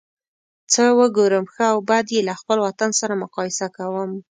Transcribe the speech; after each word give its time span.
څه 0.71 0.83
وګورم 0.99 1.45
ښه 1.53 1.65
او 1.73 1.79
بد 1.89 2.05
یې 2.15 2.21
له 2.27 2.33
خپل 2.41 2.57
وطن 2.65 2.91
سره 2.99 3.13
مقایسه 3.23 3.67
کوم. 3.75 4.11